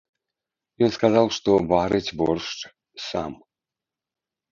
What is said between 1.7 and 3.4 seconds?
варыць боршч сам.